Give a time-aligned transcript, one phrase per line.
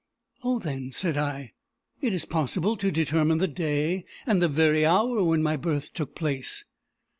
[0.43, 1.53] "Oh, then," said I,
[2.01, 6.15] "it is possible to determine the day and the very hour when my birth took
[6.15, 6.65] place."